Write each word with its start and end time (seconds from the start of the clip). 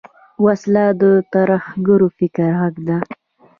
وسله 0.45 0.85
د 1.01 1.03
ترهګر 1.33 2.01
فکر 2.17 2.47
غږ 2.57 2.75
ده 2.87 2.97